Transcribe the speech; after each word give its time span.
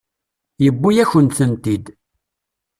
Yuwi-akent-tent-id. 0.65 1.85